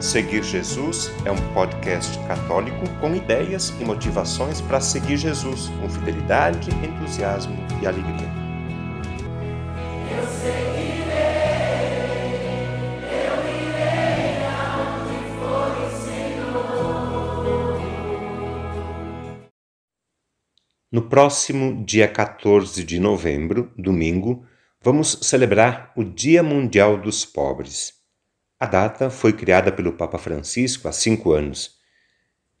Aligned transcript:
Seguir 0.00 0.44
Jesus 0.44 1.10
é 1.24 1.32
um 1.32 1.54
podcast 1.54 2.18
católico 2.26 2.86
com 3.00 3.14
ideias 3.14 3.70
e 3.80 3.84
motivações 3.84 4.60
para 4.60 4.78
seguir 4.78 5.16
Jesus 5.16 5.70
com 5.80 5.88
fidelidade, 5.88 6.68
entusiasmo 6.84 7.56
e 7.82 7.86
alegria. 7.86 8.28
Eu 10.14 10.26
seguirei, 10.28 11.06
eu 13.00 13.36
irei 13.56 14.44
aonde 14.44 15.16
for 15.38 15.72
o 15.80 15.88
Senhor. 16.04 16.66
No 20.92 21.08
próximo 21.08 21.82
dia 21.86 22.06
14 22.06 22.84
de 22.84 23.00
novembro, 23.00 23.72
domingo, 23.78 24.44
vamos 24.84 25.20
celebrar 25.22 25.90
o 25.96 26.04
Dia 26.04 26.42
Mundial 26.42 26.98
dos 26.98 27.24
Pobres. 27.24 27.95
A 28.58 28.64
data 28.64 29.10
foi 29.10 29.34
criada 29.34 29.70
pelo 29.70 29.92
Papa 29.92 30.16
Francisco 30.16 30.88
há 30.88 30.92
cinco 30.92 31.32
anos. 31.32 31.76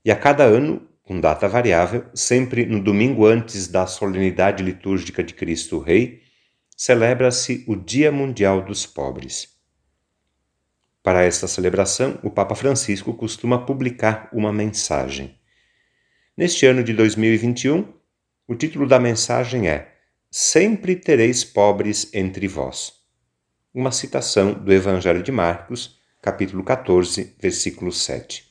E 0.04 0.10
a 0.10 0.16
cada 0.16 0.44
ano, 0.44 0.86
com 1.02 1.18
data 1.18 1.48
variável, 1.48 2.04
sempre 2.14 2.66
no 2.66 2.82
domingo 2.82 3.24
antes 3.24 3.66
da 3.66 3.86
solenidade 3.86 4.62
litúrgica 4.62 5.24
de 5.24 5.32
Cristo 5.32 5.78
Rei, 5.78 6.20
celebra-se 6.76 7.64
o 7.66 7.74
Dia 7.74 8.12
Mundial 8.12 8.62
dos 8.62 8.84
Pobres. 8.84 9.48
Para 11.02 11.22
esta 11.22 11.48
celebração, 11.48 12.18
o 12.22 12.30
Papa 12.30 12.54
Francisco 12.54 13.14
costuma 13.14 13.64
publicar 13.64 14.28
uma 14.34 14.52
mensagem. 14.52 15.38
Neste 16.36 16.66
ano 16.66 16.84
de 16.84 16.92
2021, 16.92 17.90
o 18.46 18.54
título 18.54 18.86
da 18.86 19.00
mensagem 19.00 19.66
é 19.66 19.94
Sempre 20.30 20.94
tereis 20.94 21.42
pobres 21.42 22.10
entre 22.12 22.46
vós 22.46 23.05
uma 23.76 23.92
citação 23.92 24.54
do 24.54 24.72
Evangelho 24.72 25.22
de 25.22 25.30
Marcos, 25.30 25.98
capítulo 26.22 26.64
14, 26.64 27.36
versículo 27.38 27.92
7. 27.92 28.50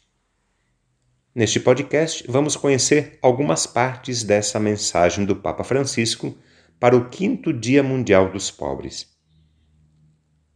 Neste 1.34 1.60
podcast, 1.60 2.24
vamos 2.28 2.56
conhecer 2.56 3.18
algumas 3.24 3.66
partes 3.66 4.22
dessa 4.22 4.60
mensagem 4.60 5.26
do 5.26 5.36
Papa 5.36 5.64
Francisco 5.64 6.38
para 6.80 6.96
o 6.96 7.10
quinto 7.10 7.52
Dia 7.52 7.82
Mundial 7.82 8.32
dos 8.32 8.52
Pobres. 8.52 9.18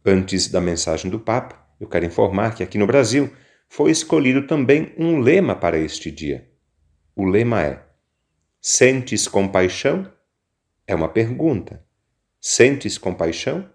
Antes 0.06 0.46
da 0.46 0.60
mensagem 0.60 1.10
do 1.10 1.18
Papa, 1.18 1.60
eu 1.80 1.88
quero 1.88 2.06
informar 2.06 2.54
que 2.54 2.62
aqui 2.62 2.78
no 2.78 2.86
Brasil 2.86 3.28
foi 3.68 3.90
escolhido 3.90 4.46
também 4.46 4.94
um 4.96 5.18
lema 5.18 5.56
para 5.56 5.78
este 5.80 6.12
dia. 6.12 6.48
O 7.16 7.24
lema 7.24 7.60
é: 7.60 7.84
Sentes 8.60 9.26
compaixão? 9.26 10.08
É 10.86 10.94
uma 10.94 11.08
pergunta. 11.08 11.84
Sentes 12.40 12.96
compaixão? 12.96 13.68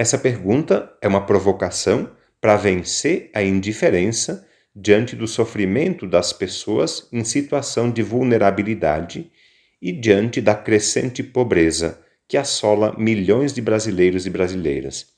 Essa 0.00 0.16
pergunta 0.16 0.90
é 1.02 1.06
uma 1.06 1.26
provocação 1.26 2.10
para 2.40 2.56
vencer 2.56 3.30
a 3.34 3.42
indiferença 3.42 4.48
diante 4.74 5.14
do 5.14 5.28
sofrimento 5.28 6.06
das 6.06 6.32
pessoas 6.32 7.06
em 7.12 7.22
situação 7.22 7.90
de 7.90 8.02
vulnerabilidade 8.02 9.30
e 9.78 9.92
diante 9.92 10.40
da 10.40 10.54
crescente 10.54 11.22
pobreza 11.22 12.00
que 12.26 12.38
assola 12.38 12.96
milhões 12.96 13.52
de 13.52 13.60
brasileiros 13.60 14.24
e 14.24 14.30
brasileiras 14.30 15.08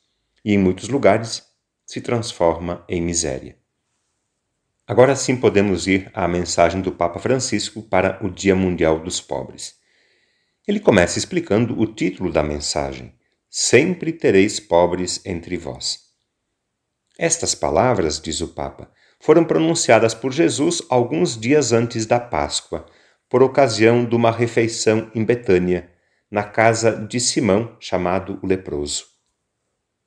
e, 0.45 0.53
em 0.53 0.59
muitos 0.59 0.89
lugares, 0.89 1.45
se 1.87 2.01
transforma 2.01 2.85
em 2.89 3.01
miséria. 3.01 3.57
Agora 4.85 5.15
sim 5.15 5.37
podemos 5.37 5.87
ir 5.87 6.11
à 6.13 6.27
mensagem 6.27 6.83
do 6.83 6.91
Papa 6.91 7.21
Francisco 7.21 7.83
para 7.83 8.19
o 8.21 8.29
Dia 8.29 8.57
Mundial 8.57 8.99
dos 8.99 9.21
Pobres. 9.21 9.77
Ele 10.67 10.81
começa 10.81 11.21
explicando 11.21 11.81
o 11.81 11.87
título 11.87 12.33
da 12.33 12.43
mensagem 12.43 13.15
sempre 13.55 14.15
tereis 14.15 14.59
pobres 14.59 15.21
entre 15.27 15.59
vós. 15.59 15.99
Estas 17.19 17.55
palavras, 17.55 18.19
diz 18.19 18.41
o 18.41 18.49
Papa, 18.49 18.91
foram 19.21 19.45
pronunciadas 19.45 20.15
por 20.15 20.33
Jesus 20.33 20.81
alguns 20.89 21.39
dias 21.39 21.71
antes 21.71 22.07
da 22.07 22.19
Páscoa, 22.19 22.87
por 23.29 23.43
ocasião 23.43 24.07
de 24.07 24.17
uma 24.17 24.31
refeição 24.31 25.11
em 25.15 25.23
Betânia, 25.23 25.93
na 26.31 26.43
casa 26.43 26.93
de 26.93 27.21
Simão, 27.21 27.77
chamado 27.79 28.41
o 28.43 28.47
leproso. 28.47 29.05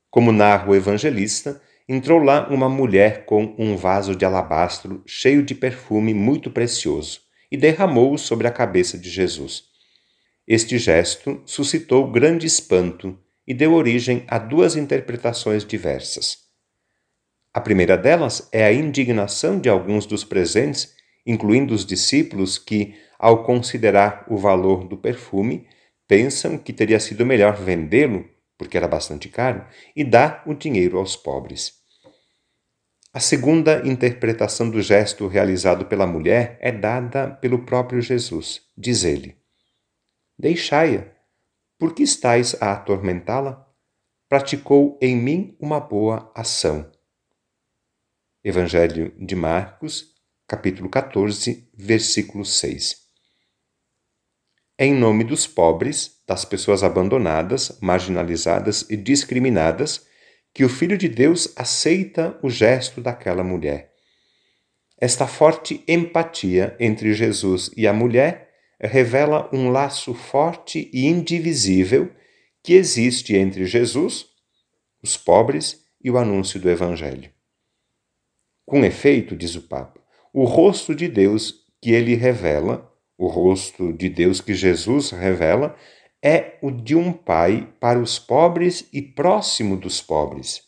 Como 0.09 0.31
narra 0.31 0.71
o 0.71 0.75
evangelista, 0.75 1.61
entrou 1.87 2.17
lá 2.17 2.49
uma 2.49 2.67
mulher 2.67 3.25
com 3.25 3.55
um 3.59 3.77
vaso 3.77 4.15
de 4.15 4.25
alabastro 4.25 5.03
cheio 5.05 5.43
de 5.43 5.53
perfume 5.53 6.15
muito 6.15 6.49
precioso 6.49 7.21
e 7.51 7.55
derramou-o 7.55 8.17
sobre 8.17 8.47
a 8.47 8.51
cabeça 8.51 8.97
de 8.97 9.07
Jesus. 9.07 9.65
Este 10.47 10.79
gesto 10.79 11.43
suscitou 11.45 12.11
grande 12.11 12.47
espanto 12.47 13.19
e 13.47 13.53
deu 13.53 13.73
origem 13.73 14.23
a 14.27 14.37
duas 14.37 14.75
interpretações 14.75 15.65
diversas. 15.65 16.45
A 17.53 17.61
primeira 17.61 17.97
delas 17.97 18.49
é 18.51 18.65
a 18.65 18.73
indignação 18.73 19.59
de 19.59 19.69
alguns 19.69 20.05
dos 20.05 20.23
presentes, 20.23 20.93
incluindo 21.25 21.73
os 21.73 21.85
discípulos, 21.85 22.57
que, 22.57 22.95
ao 23.17 23.43
considerar 23.43 24.25
o 24.29 24.37
valor 24.37 24.87
do 24.87 24.97
perfume, 24.97 25.65
pensam 26.07 26.57
que 26.57 26.73
teria 26.73 26.99
sido 26.99 27.25
melhor 27.25 27.55
vendê-lo, 27.55 28.25
porque 28.57 28.75
era 28.77 28.87
bastante 28.87 29.29
caro, 29.29 29.65
e 29.95 30.03
dar 30.03 30.43
o 30.45 30.53
dinheiro 30.53 30.97
aos 30.97 31.15
pobres. 31.15 31.73
A 33.13 33.21
segunda 33.21 33.81
interpretação 33.87 34.69
do 34.69 34.81
gesto 34.81 35.25
realizado 35.25 35.85
pela 35.85 36.05
mulher 36.05 36.57
é 36.59 36.73
dada 36.73 37.29
pelo 37.29 37.59
próprio 37.65 38.01
Jesus. 38.01 38.63
Diz 38.77 39.05
ele: 39.05 39.37
Deixai-a, 40.37 41.14
por 41.77 41.93
que 41.93 42.03
estáis 42.03 42.55
a 42.61 42.71
atormentá-la? 42.71 43.65
Praticou 44.29 44.97
em 45.01 45.15
mim 45.15 45.55
uma 45.59 45.79
boa 45.79 46.31
ação. 46.33 46.89
Evangelho 48.43 49.13
de 49.17 49.35
Marcos, 49.35 50.13
capítulo 50.47 50.89
14, 50.89 51.69
versículo 51.73 52.45
6. 52.45 52.95
É 54.77 54.85
em 54.85 54.93
nome 54.93 55.23
dos 55.23 55.47
pobres, 55.47 56.21
das 56.27 56.43
pessoas 56.43 56.83
abandonadas, 56.83 57.77
marginalizadas 57.81 58.85
e 58.89 58.97
discriminadas 58.97 60.05
que 60.53 60.63
o 60.63 60.69
Filho 60.69 60.97
de 60.97 61.09
Deus 61.09 61.53
aceita 61.55 62.37
o 62.41 62.49
gesto 62.49 63.01
daquela 63.01 63.43
mulher. 63.43 63.93
Esta 64.97 65.27
forte 65.27 65.83
empatia 65.87 66.75
entre 66.79 67.13
Jesus 67.13 67.69
e 67.75 67.87
a 67.87 67.93
mulher 67.93 68.44
revela 68.81 69.49
um 69.53 69.69
laço 69.69 70.13
forte 70.13 70.89
e 70.93 71.05
indivisível 71.05 72.11
que 72.63 72.73
existe 72.73 73.35
entre 73.35 73.65
Jesus, 73.65 74.27
os 75.01 75.15
pobres 75.15 75.85
e 76.03 76.09
o 76.09 76.17
anúncio 76.17 76.59
do 76.59 76.69
Evangelho. 76.69 77.31
Com 78.65 78.83
efeito, 78.83 79.35
diz 79.35 79.55
o 79.55 79.61
Papa, 79.61 80.01
o 80.33 80.45
rosto 80.45 80.95
de 80.95 81.07
Deus 81.07 81.65
que 81.81 81.91
ele 81.91 82.15
revela, 82.15 82.91
o 83.17 83.27
rosto 83.27 83.93
de 83.93 84.09
Deus 84.09 84.41
que 84.41 84.53
Jesus 84.53 85.11
revela, 85.11 85.75
é 86.23 86.57
o 86.61 86.71
de 86.71 86.95
um 86.95 87.13
pai 87.13 87.71
para 87.79 87.99
os 87.99 88.17
pobres 88.17 88.89
e 88.91 89.01
próximo 89.01 89.77
dos 89.77 90.01
pobres. 90.01 90.63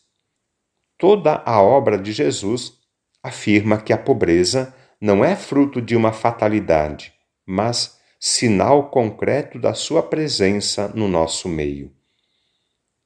Toda 0.96 1.42
a 1.44 1.60
obra 1.60 1.98
de 1.98 2.12
Jesus 2.12 2.74
afirma 3.22 3.80
que 3.80 3.92
a 3.92 3.98
pobreza 3.98 4.72
não 5.00 5.24
é 5.24 5.34
fruto 5.34 5.82
de 5.82 5.96
uma 5.96 6.12
fatalidade, 6.12 7.12
mas 7.44 7.97
sinal 8.18 8.90
concreto 8.90 9.58
da 9.58 9.74
Sua 9.74 10.02
presença 10.02 10.88
no 10.88 11.06
nosso 11.06 11.48
meio. 11.48 11.92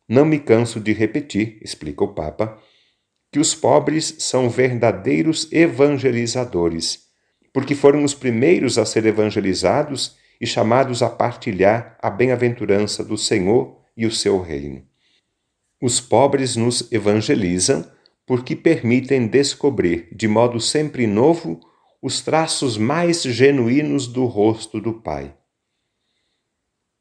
Não 0.08 0.24
me 0.24 0.38
canso 0.38 0.80
de 0.80 0.92
repetir, 0.92 1.58
explica 1.62 2.04
o 2.04 2.14
Papa, 2.14 2.58
que 3.30 3.38
os 3.38 3.54
pobres 3.54 4.16
são 4.18 4.48
verdadeiros 4.48 5.50
evangelizadores, 5.52 7.06
porque 7.52 7.74
foram 7.74 8.04
os 8.04 8.14
primeiros 8.14 8.78
a 8.78 8.84
ser 8.84 9.06
evangelizados 9.06 10.16
e 10.40 10.46
chamados 10.46 11.02
a 11.02 11.08
partilhar 11.08 11.96
a 12.00 12.10
bem-aventurança 12.10 13.04
do 13.04 13.16
Senhor 13.16 13.78
e 13.96 14.06
o 14.06 14.10
seu 14.10 14.40
reino. 14.40 14.82
Os 15.80 16.00
pobres 16.00 16.56
nos 16.56 16.90
evangelizam 16.92 17.90
porque 18.26 18.54
permitem 18.54 19.26
descobrir, 19.26 20.08
de 20.12 20.28
modo 20.28 20.60
sempre 20.60 21.06
novo, 21.06 21.60
os 22.02 22.20
traços 22.20 22.76
mais 22.76 23.22
genuínos 23.22 24.08
do 24.08 24.24
rosto 24.24 24.80
do 24.80 24.94
Pai. 24.94 25.32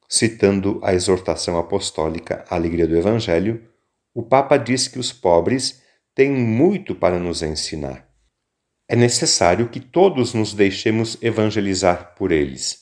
Citando 0.07 0.79
a 0.83 0.93
exortação 0.93 1.57
apostólica 1.57 2.45
à 2.47 2.53
Alegria 2.53 2.85
do 2.85 2.95
Evangelho, 2.95 3.67
o 4.13 4.21
Papa 4.21 4.57
diz 4.57 4.87
que 4.87 4.99
os 4.99 5.11
pobres 5.11 5.81
têm 6.13 6.31
muito 6.31 6.93
para 6.93 7.17
nos 7.17 7.41
ensinar. 7.41 8.07
É 8.87 8.95
necessário 8.95 9.69
que 9.69 9.79
todos 9.79 10.35
nos 10.35 10.53
deixemos 10.53 11.17
evangelizar 11.19 12.13
por 12.13 12.31
eles. 12.31 12.81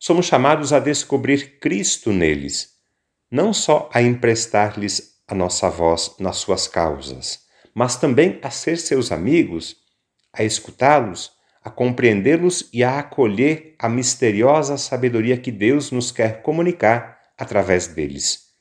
Somos 0.00 0.26
chamados 0.26 0.72
a 0.72 0.80
descobrir 0.80 1.60
Cristo 1.60 2.12
neles, 2.12 2.70
não 3.30 3.52
só 3.52 3.88
a 3.92 4.02
emprestar-lhes 4.02 5.20
a 5.28 5.34
nossa 5.34 5.70
voz 5.70 6.16
nas 6.18 6.38
suas 6.38 6.66
causas, 6.66 7.40
mas 7.72 7.94
também 7.94 8.40
a 8.42 8.50
ser 8.50 8.78
seus 8.78 9.12
amigos, 9.12 9.76
a 10.32 10.42
escutá-los 10.42 11.35
a 11.66 11.70
compreendê-los 11.70 12.68
e 12.72 12.84
a 12.84 13.00
acolher 13.00 13.74
a 13.76 13.88
misteriosa 13.88 14.76
sabedoria 14.76 15.36
que 15.36 15.50
Deus 15.50 15.90
nos 15.90 16.12
quer 16.12 16.40
comunicar 16.40 17.18
através 17.36 17.88
deles. 17.88 18.52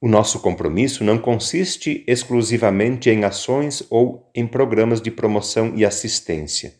O 0.00 0.08
nosso 0.08 0.40
compromisso 0.40 1.04
não 1.04 1.18
consiste 1.18 2.02
exclusivamente 2.06 3.10
em 3.10 3.22
ações 3.22 3.86
ou 3.90 4.30
em 4.34 4.46
programas 4.46 5.02
de 5.02 5.10
promoção 5.10 5.74
e 5.76 5.84
assistência, 5.84 6.76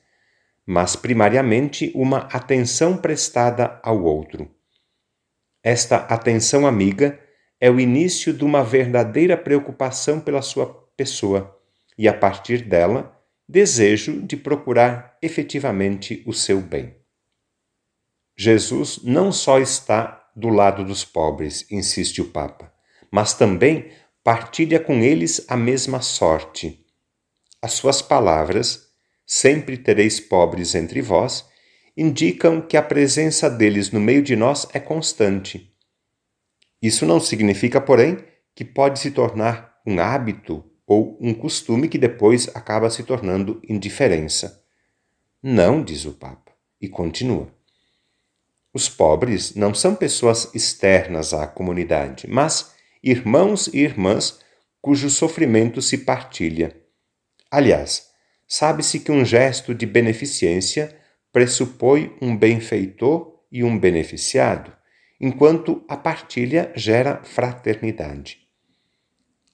mas 0.65 0.97
primariamente 0.97 1.93
uma 1.95 2.21
atenção 2.33 2.97
prestada 2.97 3.79
ao 3.83 4.03
outro. 4.03 4.51
Esta 5.63 5.97
atenção 5.97 6.67
amiga 6.67 7.21
é 7.61 7.71
o 7.71 7.79
início 7.79 8.33
de 8.33 8.43
uma 8.43 8.65
verdadeira 8.65 9.37
preocupação 9.37 10.19
pela 10.19 10.41
sua 10.41 10.89
pessoa 10.97 11.61
e, 11.99 12.09
a 12.09 12.15
partir 12.15 12.63
dela, 12.63 13.16
desejo 13.49 14.23
de 14.23 14.37
procurar 14.37 15.17
efetivamente 15.23 16.23
o 16.27 16.33
seu 16.33 16.61
bem. 16.61 16.97
Jesus 18.37 19.01
não 19.03 19.33
só 19.33 19.59
está 19.59 20.29
do 20.35 20.49
lado 20.49 20.85
dos 20.85 21.05
pobres, 21.05 21.65
insiste 21.71 22.21
o 22.21 22.29
Papa, 22.29 22.73
mas 23.11 23.33
também 23.33 23.91
partilha 24.23 24.79
com 24.81 25.03
eles 25.03 25.45
a 25.49 25.57
mesma 25.57 26.03
sorte. 26.03 26.85
As 27.63 27.73
suas 27.73 28.03
palavras, 28.03 28.89
sempre 29.25 29.79
tereis 29.79 30.21
pobres 30.21 30.75
entre 30.75 31.01
vós, 31.01 31.47
indicam 31.97 32.61
que 32.61 32.77
a 32.77 32.83
presença 32.83 33.49
deles 33.49 33.91
no 33.91 34.01
meio 34.01 34.23
de 34.23 34.37
nós 34.37 34.67
é 34.75 34.81
constante. 34.81 35.73
Isso 36.83 37.07
não 37.07 37.19
significa, 37.19 37.81
porém, 37.81 38.19
que 38.55 38.65
pode 38.65 38.99
se 38.99 39.11
tornar 39.11 39.81
um 39.87 39.99
hábito 39.99 40.63
ou 40.87 41.19
um 41.21 41.35
costume 41.35 41.89
que 41.89 41.99
depois 41.99 42.49
acaba 42.55 42.89
se 42.89 43.03
tornando 43.03 43.61
indiferença. 43.69 44.63
Não, 45.43 45.83
diz 45.83 46.05
o 46.05 46.13
Papa, 46.13 46.53
e 46.81 46.89
continua. 46.89 47.49
Os 48.73 48.89
pobres 48.89 49.55
não 49.55 49.75
são 49.75 49.95
pessoas 49.95 50.55
externas 50.55 51.33
à 51.33 51.47
comunidade, 51.47 52.27
mas 52.29 52.75
irmãos 53.03 53.69
e 53.69 53.79
irmãs 53.79 54.39
cujo 54.81 55.11
sofrimento 55.11 55.81
se 55.83 55.99
partilha. 55.99 56.77
Aliás, 57.51 58.09
sabe-se 58.47 59.01
que 59.01 59.11
um 59.11 59.25
gesto 59.25 59.75
de 59.75 59.87
beneficência 59.87 60.97
pressupõe 61.33 62.17
um 62.21 62.37
benfeitor 62.37 63.41
e 63.51 63.65
um 63.65 63.79
beneficiado, 63.79 64.73
enquanto 65.21 65.85
a 65.89 65.97
partilha 65.97 66.71
gera 66.75 67.23
fraternidade. 67.25 68.46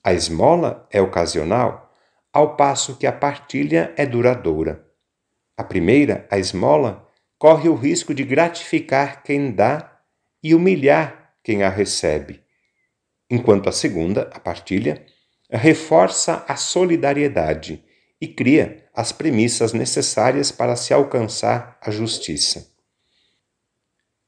A 0.05 0.13
esmola 0.13 0.89
é 0.91 1.01
ocasional, 1.01 1.95
ao 2.33 2.57
passo 2.57 2.97
que 2.97 3.07
a 3.07 3.13
partilha 3.13 3.93
é 3.97 4.05
duradoura. 4.05 4.85
A 5.57 5.63
primeira, 5.63 6.27
a 6.31 6.39
esmola, 6.39 7.09
corre 7.39 7.69
o 7.69 7.75
risco 7.75 8.15
de 8.15 8.25
gratificar 8.25 9.23
quem 9.23 9.53
dá 9.53 10.01
e 10.43 10.55
humilhar 10.55 11.35
quem 11.43 11.63
a 11.63 11.69
recebe, 11.69 12.43
enquanto 13.31 13.69
a 13.69 13.73
segunda, 13.73 14.31
a 14.33 14.41
partilha, 14.41 15.05
reforça 15.51 16.45
a 16.49 16.57
solidariedade 16.57 17.85
e 18.21 18.27
cria 18.27 18.89
as 18.95 19.13
premissas 19.13 19.73
necessárias 19.73 20.51
para 20.51 20.77
se 20.77 20.95
alcançar 20.95 21.79
a 21.81 21.91
justiça. 21.91 22.73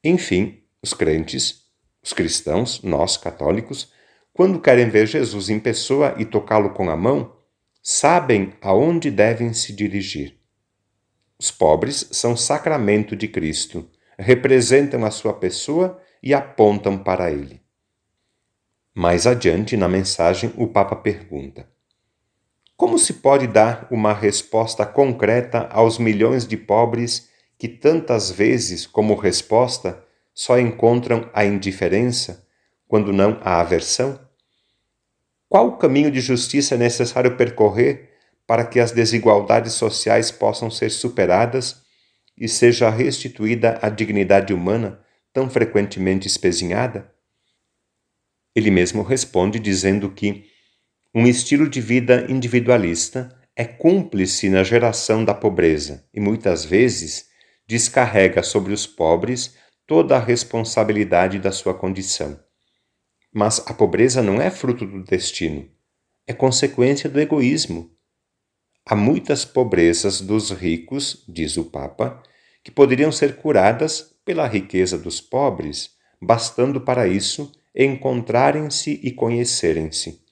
Enfim, 0.03 0.63
os 0.81 0.93
crentes, 0.93 1.65
os 2.03 2.13
cristãos, 2.13 2.81
nós 2.83 3.17
católicos, 3.17 3.91
quando 4.35 4.59
querem 4.59 4.89
ver 4.89 5.07
Jesus 5.07 5.49
em 5.49 5.61
pessoa 5.61 6.13
e 6.17 6.25
tocá-lo 6.25 6.71
com 6.71 6.89
a 6.89 6.97
mão, 6.97 7.37
sabem 7.81 8.51
aonde 8.61 9.09
devem 9.09 9.53
se 9.53 9.71
dirigir. 9.71 10.37
Os 11.39 11.51
pobres 11.51 12.09
são 12.11 12.35
sacramento 12.35 13.15
de 13.15 13.29
Cristo, 13.29 13.89
representam 14.19 15.05
a 15.05 15.09
sua 15.09 15.31
pessoa 15.31 16.01
e 16.21 16.33
apontam 16.33 16.97
para 16.97 17.31
ele. 17.31 17.61
Mais 18.93 19.25
adiante 19.25 19.77
na 19.77 19.87
mensagem, 19.87 20.51
o 20.57 20.67
Papa 20.67 20.97
pergunta: 20.97 21.69
Como 22.75 22.99
se 22.99 23.13
pode 23.13 23.47
dar 23.47 23.87
uma 23.89 24.11
resposta 24.11 24.85
concreta 24.85 25.69
aos 25.71 25.97
milhões 25.97 26.45
de 26.45 26.57
pobres 26.57 27.29
que 27.57 27.69
tantas 27.69 28.31
vezes, 28.31 28.85
como 28.85 29.15
resposta, 29.15 30.03
só 30.33 30.59
encontram 30.59 31.29
a 31.33 31.45
indiferença, 31.45 32.45
quando 32.85 33.13
não 33.13 33.39
a 33.41 33.61
aversão? 33.61 34.24
Qual 35.55 35.77
caminho 35.77 36.11
de 36.11 36.19
justiça 36.19 36.75
é 36.75 36.77
necessário 36.77 37.37
percorrer 37.37 38.09
para 38.45 38.65
que 38.65 38.77
as 38.77 38.91
desigualdades 38.91 39.71
sociais 39.71 40.29
possam 40.29 40.69
ser 40.69 40.91
superadas 40.91 41.77
e 42.37 42.45
seja 42.49 42.89
restituída 42.89 43.79
a 43.81 43.87
dignidade 43.87 44.53
humana 44.53 44.99
tão 45.31 45.49
frequentemente 45.49 46.27
espezinhada? 46.27 47.09
Ele 48.53 48.69
mesmo 48.69 49.01
responde 49.01 49.57
dizendo 49.57 50.11
que 50.11 50.43
um 51.15 51.25
estilo 51.25 51.69
de 51.69 51.79
vida 51.79 52.29
individualista 52.29 53.33
é 53.55 53.63
cúmplice 53.63 54.49
na 54.49 54.61
geração 54.61 55.23
da 55.23 55.33
pobreza 55.33 56.05
e 56.13 56.19
muitas 56.19 56.65
vezes 56.65 57.27
descarrega 57.65 58.43
sobre 58.43 58.73
os 58.73 58.85
pobres 58.85 59.55
toda 59.87 60.17
a 60.17 60.19
responsabilidade 60.19 61.39
da 61.39 61.53
sua 61.53 61.73
condição. 61.73 62.44
Mas 63.37 63.61
a 63.67 63.73
pobreza 63.73 64.23
não 64.23 64.41
é 64.41 64.49
fruto 64.49 64.85
do 64.85 65.03
destino, 65.03 65.69
é 66.25 66.31
consequência 66.31 67.09
do 67.09 67.19
egoísmo. 67.19 67.91
Há 68.85 68.95
muitas 68.95 69.43
pobrezas 69.43 70.21
dos 70.21 70.51
ricos, 70.51 71.21
diz 71.27 71.57
o 71.57 71.65
Papa, 71.65 72.23
que 72.63 72.71
poderiam 72.71 73.11
ser 73.11 73.35
curadas 73.35 74.15
pela 74.23 74.47
riqueza 74.47 74.97
dos 74.97 75.19
pobres, 75.19 75.97
bastando 76.21 76.79
para 76.79 77.09
isso 77.09 77.51
encontrarem-se 77.75 79.01
e 79.03 79.11
conhecerem-se. 79.11 80.23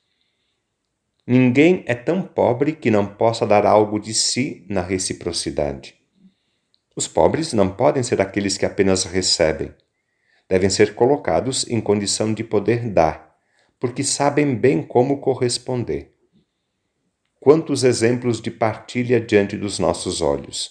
Ninguém 1.28 1.84
é 1.86 1.94
tão 1.94 2.22
pobre 2.22 2.72
que 2.72 2.90
não 2.90 3.06
possa 3.06 3.46
dar 3.46 3.66
algo 3.66 4.00
de 4.00 4.14
si 4.14 4.66
na 4.70 4.82
reciprocidade. 4.82 5.94
Os 6.96 7.06
pobres 7.06 7.52
não 7.52 7.70
podem 7.70 8.02
ser 8.02 8.22
aqueles 8.22 8.58
que 8.58 8.66
apenas 8.66 9.04
recebem. 9.04 9.74
Devem 10.54 10.70
ser 10.70 10.94
colocados 10.94 11.68
em 11.68 11.82
condição 11.82 12.32
de 12.32 12.44
poder 12.44 12.88
dar, 12.88 13.36
porque 13.80 14.04
sabem 14.04 14.54
bem 14.54 14.84
como 14.84 15.20
corresponder. 15.20 16.14
Quantos 17.40 17.84
exemplos 17.84 18.40
de 18.40 18.52
partilha 18.52 19.20
diante 19.20 19.58
dos 19.58 19.80
nossos 19.80 20.22
olhos! 20.22 20.70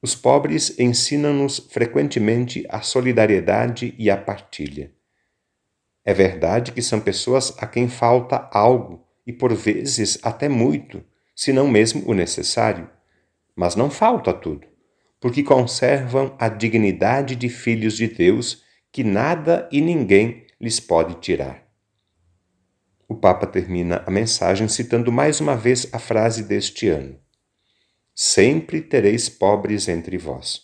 Os 0.00 0.14
pobres 0.14 0.78
ensinam-nos 0.78 1.58
frequentemente 1.72 2.64
a 2.68 2.82
solidariedade 2.82 3.96
e 3.98 4.08
a 4.08 4.16
partilha. 4.16 4.92
É 6.04 6.14
verdade 6.14 6.70
que 6.70 6.82
são 6.82 7.00
pessoas 7.00 7.52
a 7.58 7.66
quem 7.66 7.88
falta 7.88 8.48
algo 8.52 9.04
e 9.26 9.32
por 9.32 9.52
vezes 9.52 10.20
até 10.22 10.48
muito, 10.48 11.04
se 11.34 11.52
não 11.52 11.66
mesmo 11.66 12.08
o 12.08 12.14
necessário. 12.14 12.88
Mas 13.56 13.74
não 13.74 13.90
falta 13.90 14.32
tudo, 14.32 14.68
porque 15.22 15.44
conservam 15.44 16.34
a 16.36 16.48
dignidade 16.48 17.36
de 17.36 17.48
filhos 17.48 17.96
de 17.96 18.08
Deus 18.08 18.64
que 18.90 19.04
nada 19.04 19.68
e 19.70 19.80
ninguém 19.80 20.48
lhes 20.60 20.80
pode 20.80 21.14
tirar. 21.20 21.62
O 23.08 23.14
Papa 23.14 23.46
termina 23.46 24.02
a 24.04 24.10
mensagem 24.10 24.66
citando 24.66 25.12
mais 25.12 25.40
uma 25.40 25.56
vez 25.56 25.86
a 25.92 26.00
frase 26.00 26.42
deste 26.42 26.88
ano: 26.88 27.20
Sempre 28.12 28.82
tereis 28.82 29.28
pobres 29.28 29.86
entre 29.86 30.18
vós. 30.18 30.62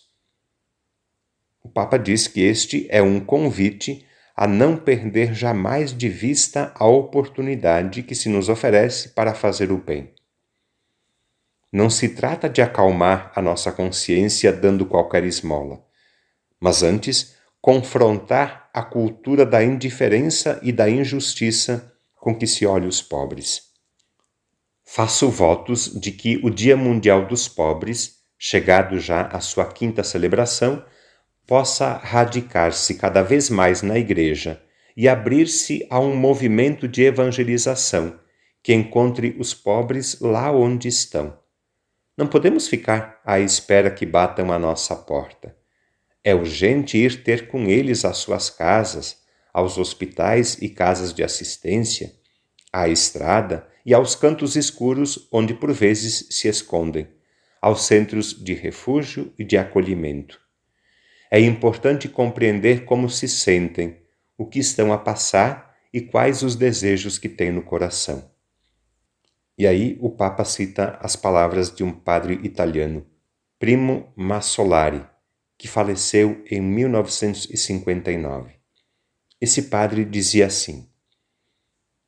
O 1.63 1.69
Papa 1.69 1.97
diz 1.97 2.27
que 2.27 2.41
este 2.41 2.85
é 2.89 3.01
um 3.01 3.21
convite 3.21 4.05
a 4.35 4.45
não 4.45 4.75
perder 4.75 5.33
jamais 5.33 5.97
de 5.97 6.09
vista 6.09 6.73
a 6.75 6.85
oportunidade 6.85 8.03
que 8.03 8.13
se 8.13 8.27
nos 8.27 8.49
oferece 8.49 9.09
para 9.09 9.33
fazer 9.33 9.71
o 9.71 9.77
bem. 9.77 10.13
Não 11.71 11.89
se 11.89 12.09
trata 12.09 12.49
de 12.49 12.61
acalmar 12.61 13.31
a 13.35 13.41
nossa 13.41 13.71
consciência 13.71 14.51
dando 14.51 14.85
qualquer 14.85 15.23
esmola, 15.23 15.83
mas 16.59 16.81
antes 16.81 17.35
confrontar 17.61 18.69
a 18.73 18.81
cultura 18.81 19.45
da 19.45 19.63
indiferença 19.63 20.59
e 20.63 20.71
da 20.71 20.89
injustiça 20.89 21.93
com 22.15 22.35
que 22.35 22.47
se 22.47 22.65
olha 22.65 22.87
os 22.87 23.01
pobres. 23.01 23.69
Faço 24.83 25.29
votos 25.29 25.93
de 25.99 26.11
que 26.11 26.39
o 26.43 26.49
Dia 26.49 26.75
Mundial 26.75 27.27
dos 27.27 27.47
Pobres, 27.47 28.15
chegado 28.37 28.99
já 28.99 29.27
à 29.27 29.39
sua 29.39 29.71
quinta 29.71 30.03
celebração, 30.03 30.83
possa 31.45 31.93
radicar-se 31.93 32.95
cada 32.95 33.21
vez 33.21 33.49
mais 33.49 33.83
na 33.83 33.99
Igreja 33.99 34.61
e 34.97 35.07
abrir-se 35.07 35.85
a 35.89 35.99
um 35.99 36.15
movimento 36.15 36.87
de 36.87 37.03
evangelização 37.03 38.19
que 38.63 38.73
encontre 38.73 39.35
os 39.39 39.53
pobres 39.53 40.19
lá 40.19 40.51
onde 40.51 40.87
estão. 40.87 41.38
Não 42.19 42.27
podemos 42.27 42.67
ficar 42.67 43.21
à 43.23 43.39
espera 43.39 43.89
que 43.89 44.05
batam 44.05 44.51
a 44.51 44.59
nossa 44.59 44.93
porta. 44.93 45.55
É 46.21 46.35
urgente 46.35 46.97
ir 46.97 47.23
ter 47.23 47.47
com 47.47 47.69
eles 47.69 48.03
às 48.03 48.17
suas 48.17 48.49
casas, 48.49 49.19
aos 49.53 49.77
hospitais 49.77 50.61
e 50.61 50.67
casas 50.67 51.13
de 51.13 51.23
assistência, 51.23 52.11
à 52.73 52.89
estrada 52.89 53.65
e 53.85 53.93
aos 53.93 54.15
cantos 54.15 54.57
escuros 54.57 55.29
onde 55.31 55.53
por 55.53 55.71
vezes 55.71 56.27
se 56.29 56.49
escondem, 56.49 57.07
aos 57.61 57.83
centros 57.83 58.33
de 58.33 58.53
refúgio 58.53 59.33
e 59.39 59.45
de 59.45 59.57
acolhimento. 59.57 60.41
É 61.31 61.39
importante 61.39 62.09
compreender 62.09 62.83
como 62.83 63.09
se 63.09 63.29
sentem, 63.29 63.95
o 64.37 64.45
que 64.45 64.59
estão 64.59 64.91
a 64.91 64.97
passar 64.97 65.73
e 65.93 66.01
quais 66.01 66.43
os 66.43 66.57
desejos 66.57 67.17
que 67.17 67.29
tem 67.29 67.49
no 67.49 67.61
coração. 67.61 68.29
E 69.59 69.67
aí 69.67 69.97
o 69.99 70.09
Papa 70.09 70.45
cita 70.45 70.97
as 71.01 71.17
palavras 71.17 71.69
de 71.69 71.83
um 71.83 71.91
padre 71.91 72.35
italiano, 72.45 73.05
Primo 73.59 74.13
Massolari, 74.15 75.05
que 75.57 75.67
faleceu 75.67 76.41
em 76.49 76.61
1959. 76.61 78.53
Esse 79.41 79.63
padre 79.63 80.05
dizia 80.05 80.45
assim: 80.45 80.89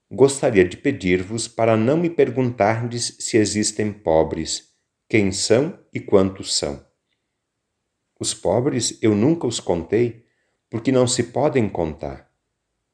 Gostaria 0.10 0.64
de 0.64 0.78
pedir-vos 0.78 1.50
para 1.50 1.76
não 1.76 1.98
me 1.98 2.10
perguntardes 2.10 3.18
se 3.20 3.36
existem 3.36 3.92
pobres, 3.92 4.74
quem 5.10 5.34
são 5.34 5.78
e 5.94 6.00
quantos 6.00 6.56
são. 6.56 6.82
Os 8.18 8.34
pobres 8.34 8.98
eu 9.02 9.14
nunca 9.14 9.46
os 9.46 9.60
contei, 9.60 10.26
porque 10.70 10.90
não 10.90 11.06
se 11.06 11.24
podem 11.24 11.68
contar. 11.68 12.32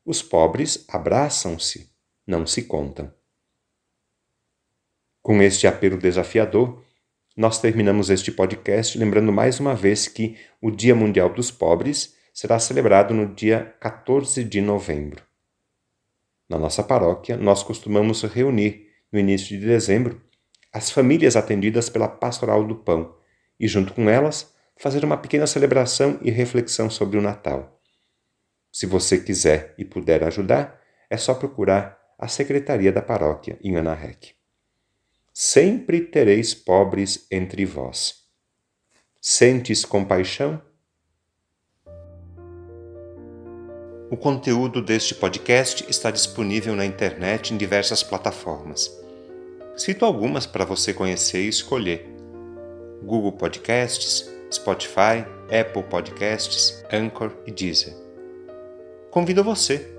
Os 0.04 0.24
pobres 0.24 0.84
abraçam-se, 0.90 1.92
não 2.26 2.48
se 2.48 2.64
contam. 2.64 3.16
Com 5.28 5.42
este 5.42 5.68
apelo 5.68 5.98
desafiador, 5.98 6.82
nós 7.36 7.60
terminamos 7.60 8.10
este 8.10 8.32
podcast 8.32 8.98
lembrando 8.98 9.30
mais 9.30 9.60
uma 9.60 9.76
vez 9.76 10.08
que 10.08 10.38
o 10.62 10.72
Dia 10.72 10.96
Mundial 10.96 11.30
dos 11.34 11.52
Pobres 11.52 12.16
será 12.34 12.58
celebrado 12.60 13.14
no 13.14 13.36
dia 13.36 13.76
14 13.82 14.42
de 14.46 14.62
novembro. 14.62 15.22
Na 16.48 16.58
nossa 16.58 16.82
paróquia, 16.82 17.36
nós 17.36 17.62
costumamos 17.62 18.24
reunir, 18.24 18.88
no 19.12 19.20
início 19.20 19.60
de 19.60 19.66
dezembro, 19.66 20.22
as 20.72 20.90
famílias 20.90 21.36
atendidas 21.36 21.90
pela 21.90 22.08
Pastoral 22.08 22.66
do 22.66 22.78
Pão 22.78 23.14
e, 23.60 23.68
junto 23.68 23.94
com 23.94 24.10
elas, 24.10 24.56
fazer 24.78 25.04
uma 25.04 25.18
pequena 25.18 25.46
celebração 25.46 26.18
e 26.22 26.32
reflexão 26.32 26.90
sobre 26.90 27.18
o 27.18 27.22
Natal. 27.22 27.82
Se 28.72 28.86
você 28.86 29.18
quiser 29.18 29.76
e 29.78 29.84
puder 29.84 30.24
ajudar, 30.24 30.80
é 31.10 31.18
só 31.18 31.34
procurar 31.34 32.00
a 32.18 32.30
Secretaria 32.30 32.94
da 32.94 33.02
Paróquia 33.02 33.60
em 33.62 33.76
Anarrec. 33.76 34.37
Sempre 35.40 36.02
tereis 36.02 36.56
pobres 36.56 37.28
entre 37.30 37.64
vós. 37.64 38.24
Sentes 39.22 39.86
compaixão? 39.86 40.60
O 44.10 44.18
conteúdo 44.18 44.82
deste 44.82 45.14
podcast 45.14 45.86
está 45.88 46.10
disponível 46.10 46.76
na 46.76 46.88
internet 46.88 47.54
em 47.54 47.58
diversas 47.58 48.02
plataformas. 48.02 48.92
Cito 49.76 50.06
algumas 50.06 50.48
para 50.48 50.66
você 50.66 50.92
conhecer 50.92 51.44
e 51.44 51.50
escolher: 51.50 52.04
Google 53.04 53.34
Podcasts, 53.34 54.28
Spotify, 54.52 55.24
Apple 55.52 55.84
Podcasts, 55.84 56.84
Anchor 56.92 57.32
e 57.46 57.52
Deezer. 57.52 57.94
Convido 59.12 59.44
você 59.44 59.97